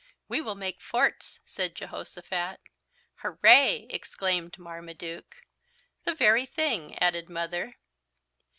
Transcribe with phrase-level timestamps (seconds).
[0.27, 2.59] "We will make forts," said Jehosophat.
[3.17, 5.43] "Hooray!" exclaimed Marmaduke.
[6.05, 7.75] "The very thing!" added Mother.